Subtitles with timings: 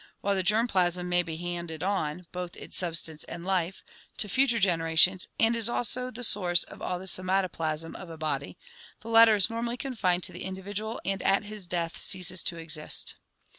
[0.21, 3.83] While the germ plasm may be handed on— both its substance and life—
[4.17, 8.17] to future generations and is also the source of all the somato plasm of a
[8.17, 8.57] body,
[9.01, 13.13] the latter is normally confined to the individual and at his death ceases to exist.